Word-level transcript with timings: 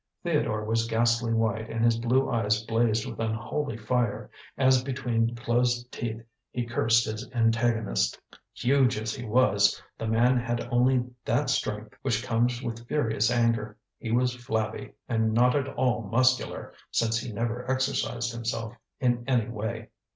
Theodore 0.23 0.65
was 0.65 0.87
ghastly 0.87 1.31
white 1.31 1.69
and 1.69 1.85
his 1.85 1.95
blue 1.99 2.27
eyes 2.27 2.63
blazed 2.63 3.05
with 3.07 3.19
unholy 3.19 3.77
fire, 3.77 4.31
as 4.57 4.83
between 4.83 5.35
closed 5.35 5.91
teeth 5.91 6.23
he 6.49 6.65
cursed 6.65 7.05
his 7.05 7.31
antagonist. 7.35 8.19
Huge 8.53 8.97
as 8.97 9.13
he 9.13 9.23
was, 9.23 9.79
the 9.99 10.07
man 10.07 10.37
had 10.37 10.67
only 10.71 11.03
that 11.25 11.51
strength 11.51 11.93
which 12.01 12.23
comes 12.23 12.63
with 12.63 12.87
furious 12.87 13.29
anger. 13.29 13.77
He 13.99 14.11
was 14.11 14.33
flabby, 14.33 14.93
and 15.07 15.33
not 15.35 15.55
at 15.55 15.67
all 15.75 16.01
muscular, 16.09 16.73
since 16.89 17.19
he 17.19 17.31
never 17.31 17.69
exercised 17.69 18.31
himself 18.33 18.73
in 18.99 19.23
any 19.27 19.49
way. 19.49 19.89